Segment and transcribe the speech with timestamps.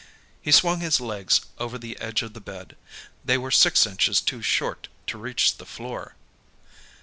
[0.41, 2.75] He swung his legs over the edge of the bed.
[3.23, 6.15] They were six inches too short to reach the floor.